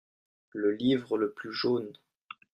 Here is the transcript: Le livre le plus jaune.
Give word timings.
Le 0.53 0.71
livre 0.71 1.15
le 1.15 1.29
plus 1.31 1.51
jaune. 1.53 1.93